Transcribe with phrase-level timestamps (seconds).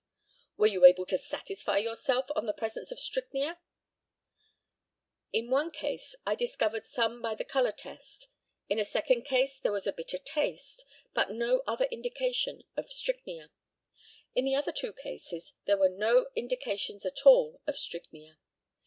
[0.57, 3.59] Were you able to satisfy yourself of the presence of strychnia?
[5.31, 8.27] In one case I discovered some by the colour test.
[8.67, 13.51] In a second case there was a bitter taste, but no other indication of strychnia.
[14.33, 18.39] In the other two cases there were no indications at all of strychnia.